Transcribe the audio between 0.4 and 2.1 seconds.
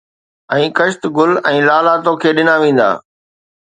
۽ ڪشت گل ۽ لالا